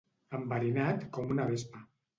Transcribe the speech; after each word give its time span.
Enverinat 0.37 1.07
com 1.19 1.37
una 1.39 1.49
vespa. 1.55 1.89